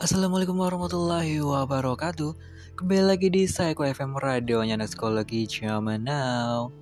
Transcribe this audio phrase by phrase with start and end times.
[0.00, 2.32] Assalamualaikum warahmatullahi wabarakatuh.
[2.72, 6.72] Kembali lagi di Psycho FM Radionya Psikologi Zaman Now.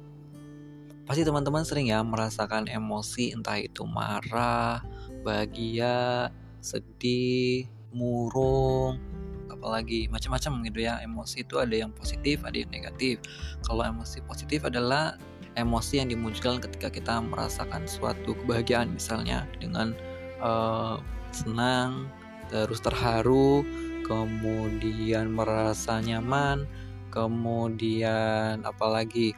[1.03, 4.87] Pasti teman-teman sering ya merasakan emosi entah itu marah,
[5.27, 6.31] bahagia,
[6.63, 9.03] sedih, murung
[9.51, 11.03] apalagi macam-macam gitu ya.
[11.03, 13.19] Emosi itu ada yang positif ada yang negatif.
[13.67, 15.19] Kalau emosi positif adalah
[15.59, 19.91] emosi yang dimunculkan ketika kita merasakan suatu kebahagiaan misalnya dengan
[20.39, 21.03] uh,
[21.35, 22.07] senang
[22.49, 23.63] terus terharu,
[24.09, 26.65] kemudian merasa nyaman,
[27.13, 29.37] kemudian apalagi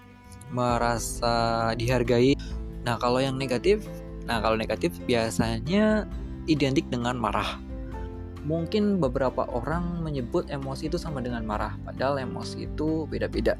[0.51, 2.35] merasa dihargai.
[2.87, 3.87] Nah, kalau yang negatif,
[4.27, 6.07] nah kalau negatif biasanya
[6.51, 7.59] identik dengan marah.
[8.41, 13.55] Mungkin beberapa orang menyebut emosi itu sama dengan marah, padahal emosi itu beda-beda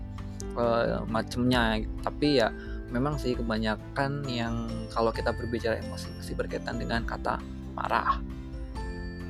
[0.57, 0.65] e,
[1.05, 1.85] macamnya.
[2.01, 2.49] Tapi ya
[2.89, 7.39] memang sih kebanyakan yang kalau kita berbicara emosi masih berkaitan dengan kata
[7.77, 8.19] marah.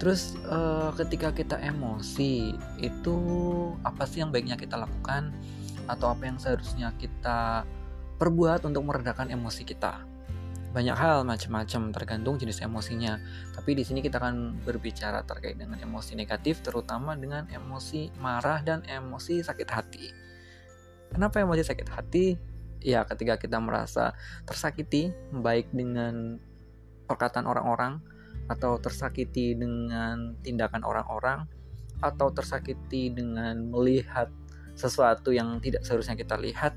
[0.01, 3.17] Terus uh, ketika kita emosi itu
[3.85, 5.29] apa sih yang baiknya kita lakukan
[5.85, 7.69] atau apa yang seharusnya kita
[8.17, 10.01] perbuat untuk meredakan emosi kita?
[10.73, 13.21] Banyak hal macam-macam tergantung jenis emosinya.
[13.53, 18.81] Tapi di sini kita akan berbicara terkait dengan emosi negatif terutama dengan emosi marah dan
[18.89, 20.05] emosi sakit hati.
[21.13, 22.41] Kenapa emosi sakit hati?
[22.81, 24.17] Ya ketika kita merasa
[24.49, 26.41] tersakiti baik dengan
[27.05, 28.01] perkataan orang-orang
[28.51, 31.47] atau tersakiti dengan tindakan orang-orang
[32.03, 34.27] atau tersakiti dengan melihat
[34.75, 36.75] sesuatu yang tidak seharusnya kita lihat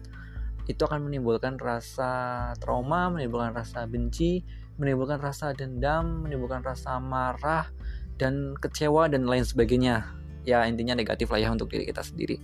[0.64, 4.48] itu akan menimbulkan rasa trauma, menimbulkan rasa benci,
[4.80, 7.68] menimbulkan rasa dendam, menimbulkan rasa marah
[8.16, 10.08] dan kecewa dan lain sebagainya.
[10.48, 12.40] Ya intinya negatif lah ya untuk diri kita sendiri.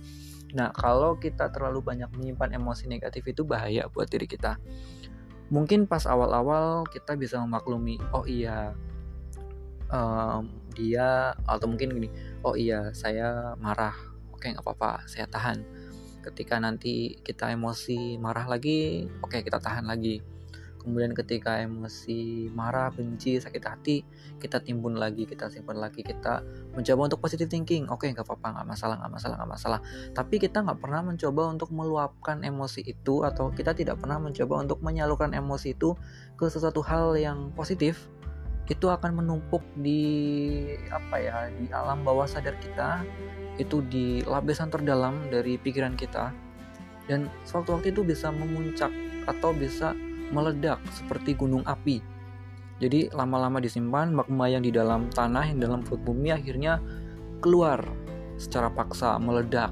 [0.52, 4.60] Nah kalau kita terlalu banyak menyimpan emosi negatif itu bahaya buat diri kita.
[5.50, 8.76] Mungkin pas awal-awal kita bisa memaklumi, oh iya
[9.90, 12.08] um, dia atau mungkin gini
[12.46, 13.94] oh iya saya marah.
[14.32, 15.60] Oke nggak apa-apa saya tahan.
[16.20, 20.22] Ketika nanti kita emosi marah lagi oke kita tahan lagi.
[20.80, 24.00] Kemudian ketika emosi marah benci sakit hati
[24.40, 26.40] kita timbun lagi kita simpan lagi kita
[26.72, 27.84] mencoba untuk positive thinking.
[27.92, 29.80] Oke nggak apa-apa nggak masalah nggak masalah nggak masalah.
[30.16, 34.80] Tapi kita nggak pernah mencoba untuk meluapkan emosi itu atau kita tidak pernah mencoba untuk
[34.80, 35.92] menyalurkan emosi itu
[36.40, 38.08] ke sesuatu hal yang positif
[38.66, 40.02] itu akan menumpuk di
[40.92, 43.02] apa ya di alam bawah sadar kita
[43.58, 46.32] itu di lapisan terdalam dari pikiran kita.
[47.10, 48.92] Dan suatu waktu itu bisa memuncak
[49.26, 49.92] atau bisa
[50.30, 51.98] meledak seperti gunung api.
[52.80, 56.80] Jadi lama-lama disimpan magma yang di dalam tanah yang dalam perut bumi akhirnya
[57.44, 57.84] keluar
[58.40, 59.68] secara paksa meledak.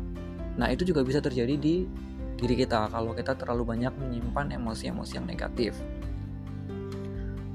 [0.60, 1.88] Nah itu juga bisa terjadi di
[2.38, 5.72] diri kita kalau kita terlalu banyak menyimpan emosi-emosi yang negatif.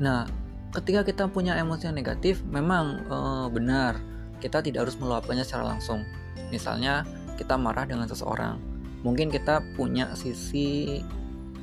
[0.01, 0.25] Nah
[0.73, 3.17] ketika kita punya emosi yang negatif memang e,
[3.53, 4.01] benar
[4.43, 6.03] kita tidak harus meluapkannya secara langsung.
[6.51, 7.07] Misalnya
[7.39, 8.59] kita marah dengan seseorang.
[9.07, 10.99] Mungkin kita punya sisi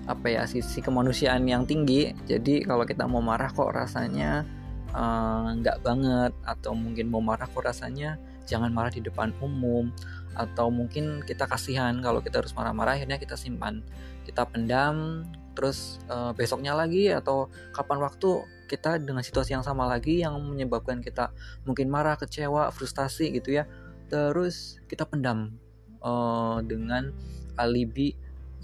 [0.08, 2.16] apa ya sisi kemanusiaan yang tinggi.
[2.24, 4.48] Jadi kalau kita mau marah kok rasanya
[4.96, 6.32] eh, nggak banget.
[6.48, 8.16] Atau mungkin mau marah kok rasanya
[8.48, 9.92] jangan marah di depan umum.
[10.32, 13.84] Atau mungkin kita kasihan kalau kita harus marah-marah akhirnya kita simpan.
[14.24, 18.40] Kita pendam terus uh, besoknya lagi atau kapan waktu
[18.70, 21.34] kita dengan situasi yang sama lagi yang menyebabkan kita
[21.66, 23.66] mungkin marah, kecewa, frustasi gitu ya.
[24.06, 25.58] Terus kita pendam
[26.06, 27.10] uh, dengan
[27.58, 28.14] alibi,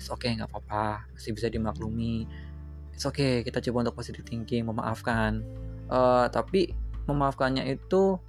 [0.06, 2.31] oke okay, nggak apa-apa, masih bisa dimaklumi.
[2.94, 5.43] It's okay, kita coba untuk positive thinking, memaafkan.
[5.91, 6.71] Uh, tapi
[7.11, 8.23] memaafkannya itu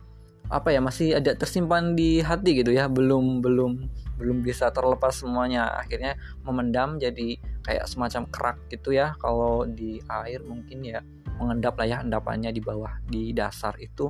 [0.47, 3.71] apa ya masih ada tersimpan di hati gitu ya belum belum
[4.15, 6.15] belum bisa terlepas semuanya akhirnya
[6.47, 7.35] memendam jadi
[7.67, 9.11] kayak semacam kerak gitu ya.
[9.19, 11.03] Kalau di air mungkin ya
[11.35, 14.07] mengendap lah ya endapannya di bawah di dasar itu.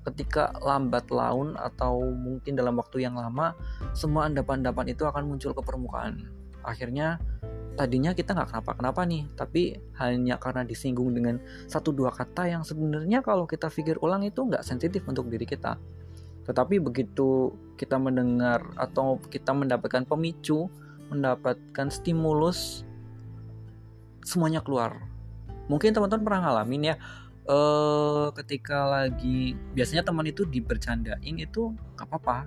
[0.00, 3.56] Ketika lambat laun atau mungkin dalam waktu yang lama
[3.96, 6.28] semua endapan-endapan itu akan muncul ke permukaan.
[6.60, 7.16] Akhirnya
[7.76, 13.24] tadinya kita nggak kenapa-kenapa nih tapi hanya karena disinggung dengan satu dua kata yang sebenarnya
[13.24, 15.80] kalau kita pikir ulang itu nggak sensitif untuk diri kita.
[16.44, 20.68] Tetapi begitu kita mendengar atau kita mendapatkan pemicu
[21.10, 22.88] mendapatkan stimulus
[24.24, 25.00] semuanya keluar.
[25.70, 26.96] Mungkin teman-teman pernah ngalamin ya
[27.46, 32.46] uh, ketika lagi biasanya teman itu dibercandain itu gak apa-apa.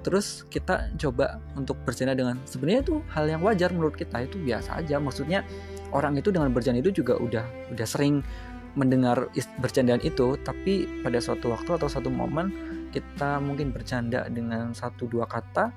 [0.00, 4.80] Terus kita coba untuk bercanda dengan sebenarnya itu hal yang wajar menurut kita itu biasa
[4.80, 4.96] aja.
[4.96, 5.44] Maksudnya
[5.92, 7.44] orang itu dengan bercanda itu juga udah
[7.76, 8.24] udah sering
[8.72, 9.28] mendengar
[9.60, 10.40] bercandaan itu.
[10.40, 12.48] Tapi pada suatu waktu atau satu momen
[12.96, 15.68] kita mungkin bercanda dengan satu dua kata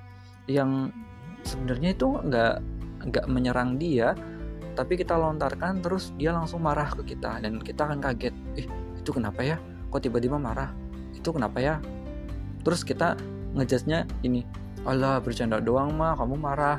[0.48, 0.90] yang
[1.44, 2.56] sebenarnya itu nggak
[3.12, 4.16] nggak menyerang dia
[4.74, 7.42] tapi kita lontarkan terus dia langsung marah ke kita.
[7.42, 8.68] Dan kita akan kaget eh
[9.00, 9.58] itu kenapa ya?
[9.94, 10.74] Kok tiba-tiba marah?
[11.14, 11.78] Itu kenapa ya?
[12.66, 13.16] Terus kita
[13.54, 14.42] ngejasnya ini
[14.84, 16.78] Allah bercanda doang mah kamu marah.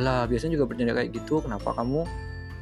[0.00, 1.44] Allah biasanya juga bercanda kayak gitu.
[1.44, 2.08] Kenapa kamu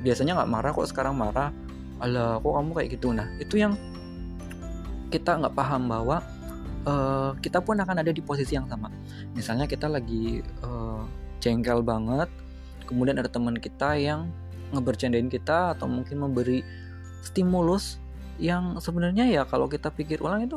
[0.03, 1.55] biasanya nggak marah kok sekarang marah?
[2.03, 3.09] Allah kok kamu kayak gitu?
[3.15, 3.79] Nah itu yang
[5.09, 6.19] kita nggak paham bahwa
[6.85, 8.91] uh, kita pun akan ada di posisi yang sama.
[9.39, 11.07] Misalnya kita lagi uh,
[11.39, 12.27] jengkel banget
[12.87, 14.31] kemudian ada teman kita yang
[14.75, 16.63] ngebercandain kita atau mungkin memberi
[17.23, 17.99] stimulus
[18.37, 20.57] yang sebenarnya ya kalau kita pikir ulang itu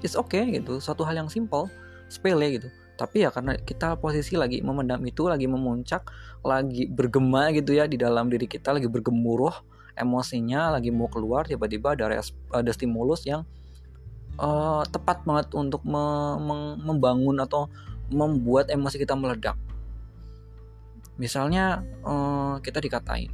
[0.00, 1.68] it's okay gitu suatu hal yang simple
[2.10, 2.68] sepele gitu.
[2.98, 6.04] Tapi ya karena kita posisi lagi memendam itu lagi memuncak
[6.44, 9.52] lagi bergema gitu ya di dalam diri kita lagi bergemuruh
[9.96, 12.20] emosinya lagi mau keluar tiba-tiba ada
[12.52, 13.44] ada stimulus yang
[14.40, 16.36] uh, tepat banget untuk me
[16.80, 17.68] membangun atau
[18.10, 19.54] membuat emosi kita meledak
[21.20, 23.28] misalnya uh, kita dikatain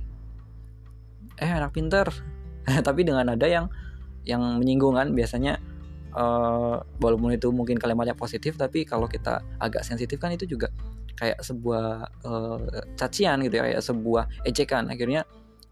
[1.38, 2.10] eh anak pinter.
[2.86, 3.70] Tapi dengan ada yang
[4.26, 5.62] yang menyinggungan biasanya
[6.18, 10.66] uh, walaupun itu mungkin kalimatnya positif tapi kalau kita agak sensitif kan itu juga
[11.14, 12.58] kayak sebuah uh,
[12.98, 14.90] cacian gitu ya kayak sebuah ejekan.
[14.90, 15.22] Akhirnya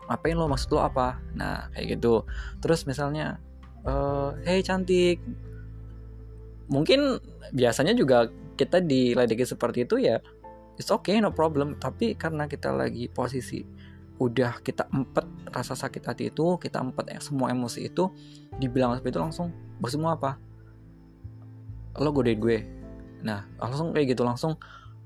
[0.06, 0.46] ngapain lo?
[0.46, 1.18] Maksud lo apa?
[1.34, 2.22] Nah kayak gitu.
[2.62, 3.42] Terus misalnya
[3.82, 5.18] uh, hey cantik.
[6.70, 7.18] Mungkin
[7.52, 10.22] biasanya juga kita diledeki seperti itu ya
[10.78, 11.76] it's okay no problem.
[11.78, 13.62] Tapi karena kita lagi posisi
[14.14, 18.14] udah kita empet rasa sakit hati itu kita empet semua emosi itu
[18.62, 19.48] dibilang seperti itu langsung
[19.90, 20.38] semua apa?
[21.98, 22.58] Lo godain gue.
[23.26, 24.54] Nah langsung kayak gitu langsung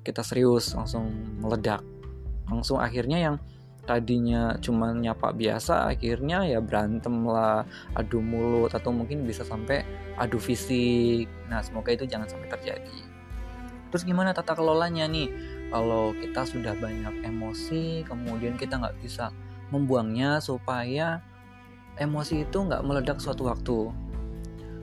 [0.05, 1.09] kita serius langsung
[1.41, 1.81] meledak.
[2.49, 3.37] Langsung akhirnya yang
[3.89, 7.65] tadinya cuma nyapa biasa akhirnya ya berantem lah
[7.97, 9.85] adu mulut atau mungkin bisa sampai
[10.21, 11.25] adu fisik.
[11.49, 12.99] Nah semoga itu jangan sampai terjadi.
[13.89, 15.33] Terus gimana tata kelolanya nih
[15.69, 19.29] kalau kita sudah banyak emosi kemudian kita nggak bisa
[19.69, 21.21] membuangnya supaya
[22.01, 23.93] emosi itu nggak meledak suatu waktu.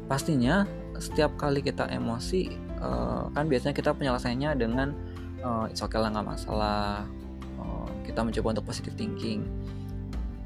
[0.06, 0.70] Pastinya
[1.02, 4.94] setiap kali kita emosi uh, kan biasanya kita penyelesaiannya dengan
[5.42, 7.02] uh, it's okay lah nggak masalah.
[7.58, 9.42] Uh, kita mencoba untuk positive thinking.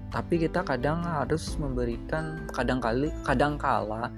[0.10, 4.10] Tapi kita kadang harus memberikan kadang kali kadang kala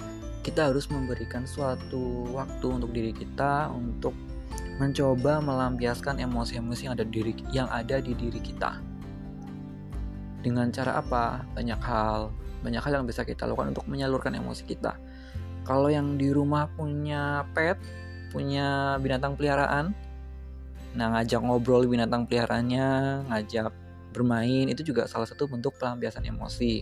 [0.41, 4.13] kita harus memberikan suatu waktu untuk diri kita untuk
[4.81, 8.81] mencoba melampiaskan emosi-emosi yang ada di diri yang ada di diri kita.
[10.41, 11.45] Dengan cara apa?
[11.53, 12.33] Banyak hal,
[12.65, 14.97] banyak hal yang bisa kita lakukan untuk menyalurkan emosi kita.
[15.61, 17.77] Kalau yang di rumah punya pet,
[18.33, 19.93] punya binatang peliharaan,
[20.97, 23.69] nah ngajak ngobrol binatang peliharaannya, ngajak
[24.17, 26.81] bermain itu juga salah satu bentuk pelampiasan emosi.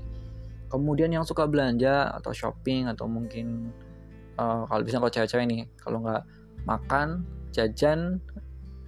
[0.71, 3.75] Kemudian yang suka belanja atau shopping atau mungkin
[4.39, 6.23] uh, kalau bisa kalau cewek-cewek nih, kalau nggak
[6.63, 8.21] makan jajan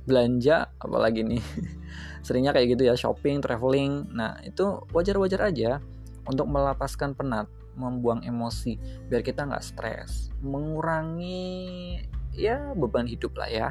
[0.06, 1.44] belanja apalagi nih.
[2.26, 4.10] Seringnya kayak gitu ya shopping traveling.
[4.14, 5.82] Nah itu wajar-wajar aja
[6.26, 8.76] untuk melepaskan penat membuang emosi
[9.08, 12.04] biar kita nggak stres mengurangi
[12.36, 13.68] ya beban hidup lah ya.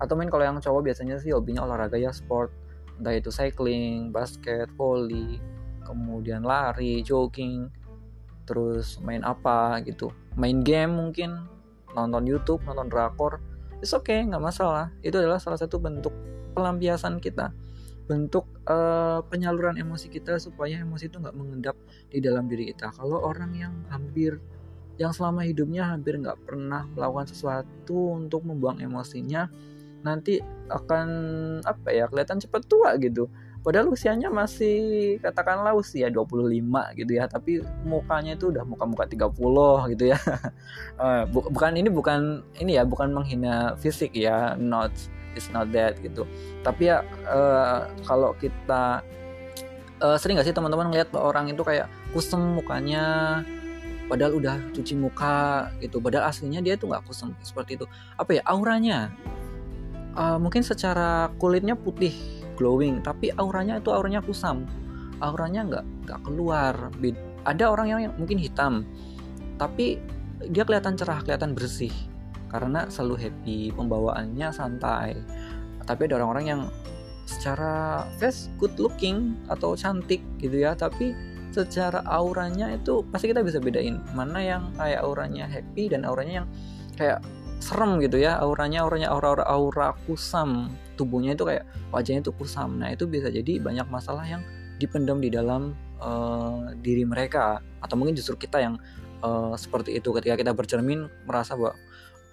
[0.00, 2.52] Atau main kalau yang cowok biasanya sih hobinya olahraga ya sport.
[3.00, 5.40] Entah itu cycling basket volley
[5.84, 7.72] kemudian lari jogging
[8.44, 10.12] terus main apa gitu.
[10.36, 11.48] Main game mungkin
[11.96, 13.42] nonton YouTube nonton drakor
[13.80, 14.92] it's okay nggak masalah.
[15.00, 16.12] Itu adalah salah satu bentuk
[16.56, 17.52] pelampiasan kita.
[18.06, 21.76] Bentuk uh, penyaluran emosi kita supaya emosi itu nggak mengendap
[22.12, 22.92] di dalam diri kita.
[22.94, 24.38] Kalau orang yang hampir
[25.00, 29.48] yang selama hidupnya hampir nggak pernah melakukan sesuatu untuk membuang emosinya
[30.04, 31.08] nanti akan
[31.64, 33.28] apa ya kelihatan cepat tua gitu
[33.60, 36.64] padahal usianya masih katakanlah usia 25
[36.96, 40.18] gitu ya tapi mukanya itu udah muka-muka 30 gitu ya.
[41.32, 44.92] Bu bukan ini bukan ini ya bukan menghina fisik ya not
[45.36, 46.24] it's not that gitu.
[46.64, 49.04] Tapi ya uh, kalau kita
[50.00, 53.40] uh, sering gak sih teman-teman ngeliat orang itu kayak kusem mukanya
[54.08, 57.84] padahal udah cuci muka gitu padahal aslinya dia tuh nggak kusem seperti itu.
[58.16, 59.12] Apa ya auranya?
[60.10, 64.68] Uh, mungkin secara kulitnya putih glowing tapi auranya itu auranya kusam.
[65.24, 66.76] Auranya nggak nggak keluar.
[67.48, 68.84] Ada orang yang mungkin hitam
[69.56, 69.96] tapi
[70.52, 71.92] dia kelihatan cerah kelihatan bersih.
[72.52, 75.16] Karena selalu happy pembawaannya santai.
[75.88, 76.62] Tapi ada orang-orang yang
[77.30, 81.14] secara face good looking atau cantik gitu ya tapi
[81.54, 86.48] secara auranya itu pasti kita bisa bedain mana yang kayak auranya happy dan auranya yang
[86.98, 87.18] kayak
[87.60, 90.72] serem gitu ya auranya auranya aura aura aura kusam.
[90.96, 92.80] Tubuhnya itu kayak wajahnya itu kusam.
[92.80, 94.42] Nah itu bisa jadi banyak masalah yang
[94.80, 97.60] dipendam di dalam uh, diri mereka.
[97.84, 98.80] Atau mungkin justru kita yang
[99.20, 100.10] uh, seperti itu.
[100.16, 101.76] Ketika kita bercermin merasa bahwa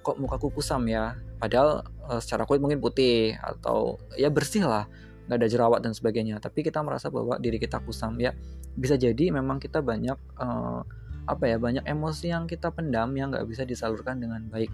[0.01, 1.19] kok mukaku kusam ya.
[1.38, 4.88] Padahal uh, secara kulit mungkin putih atau ya bersih lah.
[5.27, 6.39] Nggak ada jerawat dan sebagainya.
[6.39, 8.15] Tapi kita merasa bahwa diri kita kusam.
[8.17, 8.31] Ya
[8.77, 10.81] bisa jadi memang kita banyak uh,
[11.27, 14.72] apa ya banyak emosi yang kita pendam yang nggak bisa disalurkan dengan baik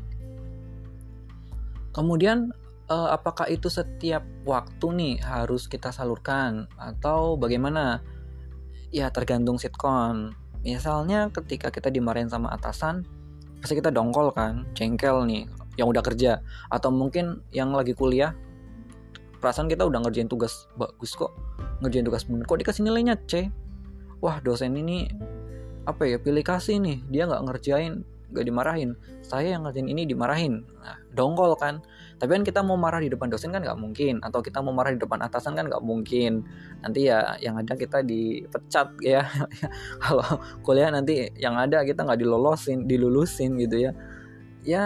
[1.94, 2.52] kemudian
[2.90, 6.68] uh, apakah itu setiap waktu nih harus kita salurkan?
[6.76, 8.04] Atau bagaimana?
[8.94, 10.38] Ya tergantung sitcom.
[10.62, 13.04] Misalnya ketika kita dimarahin sama atasan
[13.58, 16.44] pasti kita dongkol kan jengkel nih yang udah kerja.
[16.70, 18.38] Atau mungkin yang lagi kuliah
[19.42, 21.34] perasaan kita udah ngerjain tugas bagus kok.
[21.82, 23.50] Ngerjain tugas bener kok dikasih nilainya C?
[24.22, 25.10] Wah dosen ini
[25.84, 27.02] apa ya pilih kasih nih.
[27.10, 28.98] Dia nggak ngerjain gak dimarahin.
[29.22, 30.66] Saya yang ngerjain ini dimarahin.
[30.82, 31.80] Nah, dongkol kan.
[32.18, 34.20] Tapi kan kita mau marah di depan dosen kan nggak mungkin.
[34.26, 36.44] Atau kita mau marah di depan atasan kan nggak mungkin.
[36.82, 39.24] Nanti ya yang ada kita dipecat ya.
[40.04, 40.26] Kalau
[40.66, 43.92] kuliah nanti yang ada kita nggak dilolosin dilulusin gitu ya.
[44.64, 44.86] Ya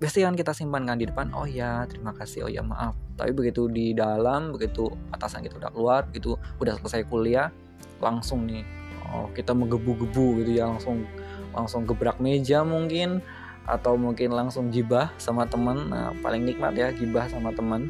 [0.00, 2.48] biasanya kan kita simpan kan di depan oh ya terima kasih.
[2.48, 2.96] Oh ya maaf.
[3.20, 7.52] Tapi begitu di dalam begitu atasan kita udah keluar begitu udah selesai kuliah
[8.00, 8.64] langsung nih
[9.12, 11.04] oh kita menggebu-gebu gitu ya langsung
[11.52, 13.20] langsung gebrak meja mungkin
[13.68, 17.86] atau mungkin langsung gibah sama teman nah, paling nikmat ya gibah sama teman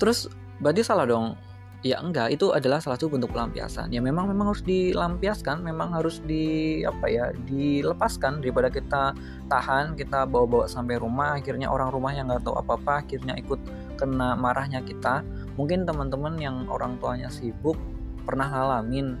[0.00, 0.26] terus
[0.62, 1.34] berarti salah dong?
[1.82, 2.30] Ya enggak.
[2.30, 3.90] Itu adalah salah satu bentuk pelampiasan.
[3.90, 9.18] Ya memang memang harus dilampiaskan memang harus di apa ya dilepaskan daripada kita
[9.50, 11.34] tahan kita bawa-bawa sampai rumah.
[11.34, 13.58] Akhirnya orang rumah yang nggak tahu apa-apa akhirnya ikut
[13.98, 15.26] kena marahnya kita.
[15.58, 17.74] Mungkin teman-teman yang orang tuanya sibuk
[18.22, 19.18] pernah ngalamin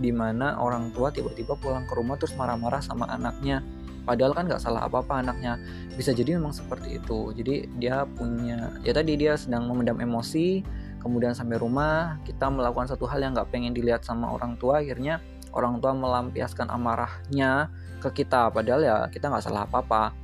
[0.00, 3.60] di mana orang tua tiba-tiba pulang ke rumah terus marah-marah sama anaknya.
[4.08, 5.60] Padahal kan nggak salah apa-apa anaknya.
[5.92, 7.36] Bisa jadi memang seperti itu.
[7.36, 10.64] Jadi dia punya ya tadi dia sedang memendam emosi
[11.04, 15.20] kemudian sampai rumah kita melakukan satu hal yang nggak pengen dilihat sama orang tua akhirnya
[15.52, 17.68] orang tua melampiaskan amarahnya
[18.00, 18.48] ke kita.
[18.48, 20.16] Padahal ya kita nggak salah apa-apa.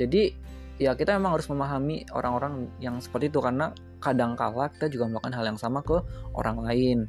[0.00, 0.32] Jadi
[0.80, 5.32] ya kita memang harus memahami orang-orang yang seperti itu karena kadang kala kita juga melakukan
[5.36, 6.00] hal yang sama ke
[6.36, 7.08] orang lain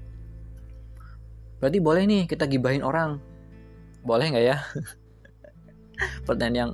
[1.57, 3.17] Berarti boleh nih kita gibahin orang.
[4.05, 4.57] Boleh nggak ya?
[6.27, 6.71] Pertanyaan yang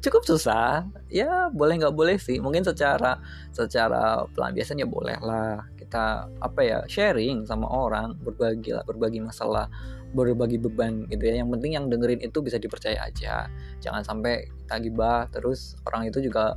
[0.00, 0.86] cukup susah.
[1.10, 2.38] Ya boleh nggak boleh sih.
[2.38, 3.18] Mungkin secara
[3.50, 5.66] secara pelampiasan ya boleh lah.
[5.76, 9.66] Kita apa ya sharing sama orang, berbagi lah, berbagi masalah,
[10.14, 11.42] berbagi beban gitu ya.
[11.42, 13.50] Yang penting yang dengerin itu bisa dipercaya aja.
[13.82, 16.54] Jangan sampai kita gibah terus orang itu juga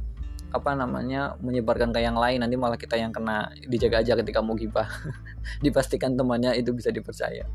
[0.54, 4.54] apa namanya menyebarkan ke yang lain nanti malah kita yang kena dijaga aja ketika mau
[4.54, 4.86] gibah.
[5.66, 7.50] Dipastikan temannya itu bisa dipercaya.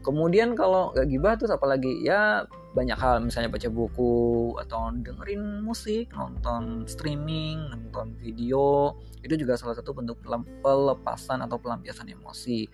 [0.00, 2.02] Kemudian kalau gak gibah terus apalagi?
[2.02, 3.22] Ya banyak hal.
[3.22, 8.98] Misalnya baca buku atau dengerin musik nonton streaming nonton video.
[9.22, 10.18] Itu juga salah satu bentuk
[10.64, 12.66] pelepasan atau pelampiasan emosi.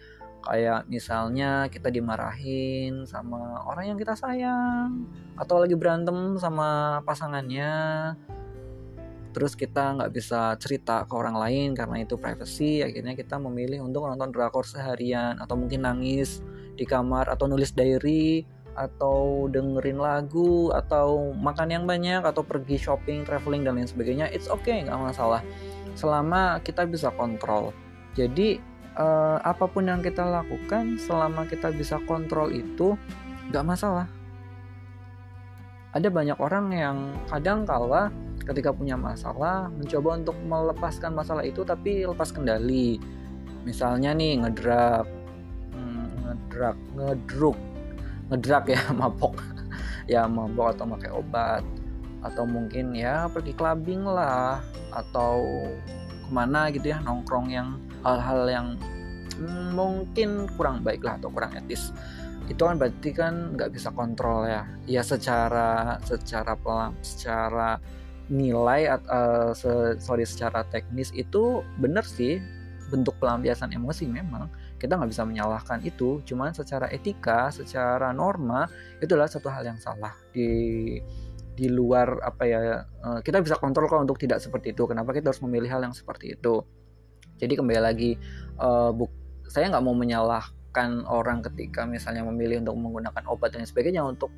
[0.46, 8.14] Kayak misalnya kita dimarahin sama orang yang kita sayang atau lagi berantem sama pasangannya
[9.36, 14.08] terus kita nggak bisa cerita ke orang lain karena itu privacy akhirnya kita memilih untuk
[14.08, 16.40] nonton drakor seharian atau mungkin nangis
[16.72, 23.28] di kamar atau nulis diary atau dengerin lagu atau makan yang banyak atau pergi shopping
[23.28, 25.44] traveling dan lain sebagainya it's okay nggak masalah.
[25.96, 27.72] Selama kita bisa kontrol.
[28.12, 28.60] Jadi
[29.00, 33.00] uh, apa pun yang kita lakukan selama kita bisa kontrol itu
[33.48, 34.08] nggak masalah.
[35.96, 36.96] Ada banyak orang yang
[37.32, 38.12] kadang kala
[38.46, 43.02] ketika punya masalah mencoba untuk melepaskan masalah itu tapi lepas kendali.
[43.66, 45.06] Misalnya nih ngedrak.
[45.74, 47.58] Hmm, ngedrak ngedruk.
[48.30, 49.34] Ngedrak ya mabok.
[50.06, 51.62] Ya mabok atau pakai obat.
[52.22, 54.62] Atau mungkin ya pergi clubbing lah.
[54.94, 55.66] Atau
[56.26, 58.68] ke mana gitu ya nongkrong yang hal-hal yang
[59.42, 61.90] hmm, mungkin kurang baik lah atau kurang etis.
[62.46, 64.62] Itu kan berarti kan nggak bisa kontrol ya.
[64.86, 67.82] Ya secara secara pelan secara
[68.26, 72.42] nilai uh, se sorry secara teknis itu benar sih.
[72.86, 74.46] Bentuk pelampiasan emosi memang.
[74.78, 76.22] Kita nggak bisa menyalahkan itu.
[76.22, 78.70] Cuman secara etika secara norma
[79.02, 80.48] itu adalah satu hal yang salah di
[81.56, 84.86] di luar apa ya uh, kita bisa kontrol kok untuk tidak seperti itu.
[84.86, 86.62] Kenapa kita harus memilih hal yang seperti itu?
[87.42, 88.14] Jadi kembali lagi
[88.60, 89.10] uh, buk
[89.50, 94.30] saya nggak mau menyalahkan orang ketika misalnya memilih untuk menggunakan obat dan sebagainya untuk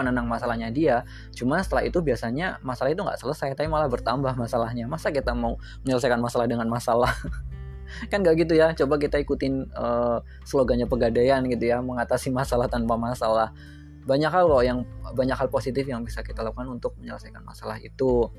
[0.00, 1.04] penenang masalahnya dia.
[1.36, 4.88] Cuma setelah itu biasanya masalah itu nggak selesai tapi malah bertambah masalahnya.
[4.88, 7.12] Masa kita mau menyelesaikan masalah dengan masalah?
[8.10, 8.72] Kan gak gitu ya.
[8.72, 13.52] Coba kita ikutin uh, slogannya pegadaian gitu ya mengatasi masalah tanpa masalah.
[14.08, 18.32] Banyak hal loh yang banyak hal positif yang bisa kita lakukan untuk menyelesaikan masalah itu.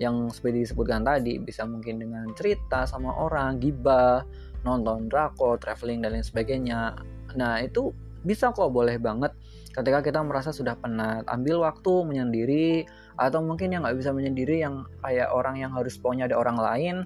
[0.00, 4.26] Yang seperti disebutkan tadi bisa mungkin dengan cerita sama orang gibah
[4.64, 6.98] nonton drakor traveling dan lain sebagainya.
[7.36, 7.92] Nah itu
[8.24, 9.36] bisa kok boleh banget
[9.74, 12.86] ketika kita merasa sudah penat ambil waktu menyendiri
[13.18, 16.96] atau mungkin yang nggak bisa menyendiri yang kayak orang yang harus pokoknya ada orang lain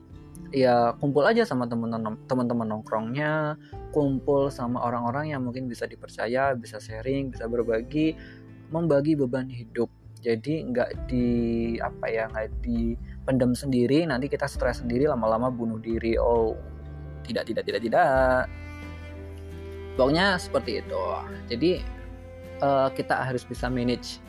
[0.52, 3.56] ya kumpul aja sama teman-teman nongkrongnya
[3.92, 8.16] kumpul sama orang-orang yang mungkin bisa dipercaya bisa sharing bisa berbagi
[8.68, 9.88] membagi beban hidup.
[10.18, 11.26] Jadi nggak di
[11.78, 16.18] apa ya nggak dipendam sendiri nanti kita stres sendiri lama-lama bunuh diri.
[16.18, 16.52] Oh
[17.24, 18.44] tidak tidak tidak tidak.
[19.94, 21.02] Pokoknya seperti itu.
[21.48, 21.70] Jadi
[22.62, 24.22] uh, kita harus bisa manage.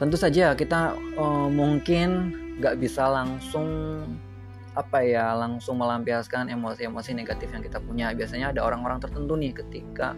[0.00, 3.68] Tentu saja kita uh, mungkin nggak bisa langsung
[4.78, 8.14] apa ya langsung melampiaskan emosi-emosi negatif yang kita punya.
[8.16, 10.16] Biasanya ada orang-orang tertentu nih ketika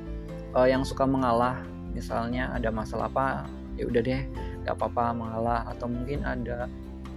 [0.55, 1.59] uh, yang suka mengalah.
[1.93, 3.45] Misalnya ada masalah apa
[3.77, 4.23] ya udah deh
[4.65, 5.61] nggak apa-apa mengalah.
[5.73, 6.71] Atau mungkin ada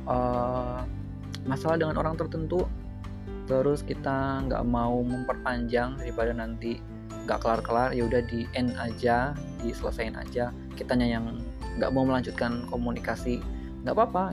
[0.10, 0.82] uh,
[1.46, 2.66] masalah dengan orang tertentu
[3.46, 6.82] terus kita nggak mau memperpanjang daripada nanti
[7.26, 9.34] nggak kelar-kelar ya udah di end aja
[9.66, 10.54] diselesain aja.
[10.78, 11.42] Kitanya yang
[11.82, 13.42] nggak mau melanjutkan komunikasi
[13.84, 14.32] nggak apa-apa.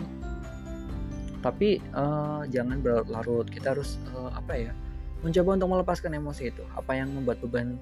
[1.43, 3.51] Tapi uh, jangan berlarut-larut.
[3.51, 4.73] Kita harus uh, apa ya
[5.25, 6.63] mencoba untuk melepaskan emosi itu.
[6.77, 7.81] Apa yang membuat beban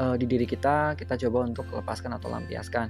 [0.00, 2.88] uh, di diri kita kita coba untuk lepaskan atau lampiaskan.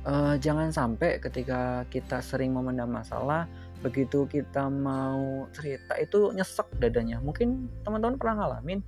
[0.00, 3.44] Uh, jangan sampai ketika kita sering memendam masalah
[3.84, 7.20] begitu kita mau cerita itu nyesek dadanya.
[7.20, 8.80] Mungkin teman-teman pernah ngalamin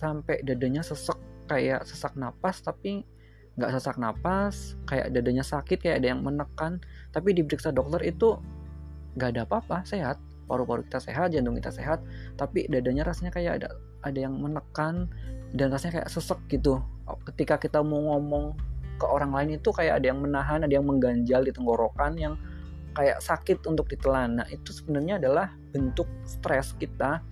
[0.00, 3.04] sampai dadanya sesek kayak sesak napas tapi
[3.60, 6.80] nggak sesak napas kayak dadanya sakit kayak ada yang menekan
[7.12, 8.40] tapi diperiksa dokter itu
[9.20, 10.16] nggak ada apa-apa sehat.
[10.48, 12.02] Paru-paru kita sehat jantung kita sehat
[12.34, 13.68] tapi dadanya rasanya kayak ada
[14.00, 15.06] ada yang menekan
[15.52, 16.80] dan rasanya kayak sesek gitu.
[17.28, 18.56] Ketika kita mau ngomong
[18.96, 22.34] ke orang lain itu kayak ada yang menahan ada yang mengganjal di tenggorokan yang
[22.94, 24.42] kayak sakit untuk ditelan.
[24.42, 27.22] Nah itu sebenarnya adalah bentuk stres kita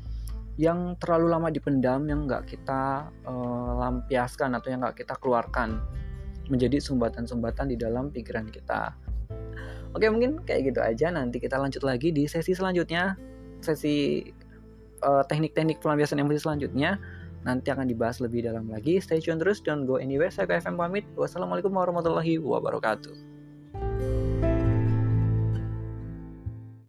[0.59, 5.79] yang terlalu lama dipendam yang nggak kita uh, lampiaskan atau yang nggak kita keluarkan
[6.51, 8.91] menjadi sumbatan-sumbatan di dalam pikiran kita.
[9.95, 11.15] Oke mungkin kayak gitu aja.
[11.15, 13.15] Nanti kita lanjut lagi di sesi selanjutnya.
[13.63, 14.27] Sesi
[15.07, 16.99] uh, teknik-teknik pelampiasan emosi selanjutnya.
[17.47, 18.99] Nanti akan dibahas lebih dalam lagi.
[18.99, 19.63] Stay tune terus.
[19.63, 20.35] Don't go anywhere.
[20.35, 21.07] Saya ke pamit.
[21.15, 24.18] Wassalamualaikum warahmatullahi wabarakatuh